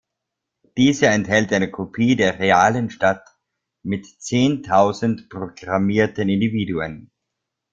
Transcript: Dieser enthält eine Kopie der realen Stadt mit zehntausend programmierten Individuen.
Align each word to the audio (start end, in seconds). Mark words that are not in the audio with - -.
Dieser 0.77 1.11
enthält 1.11 1.53
eine 1.53 1.69
Kopie 1.69 2.15
der 2.15 2.39
realen 2.39 2.89
Stadt 2.89 3.23
mit 3.83 4.07
zehntausend 4.19 5.29
programmierten 5.29 6.27
Individuen. 6.27 7.11